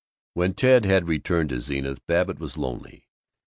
[0.33, 3.05] When Ted had returned to Zenith, Babbitt was lonely.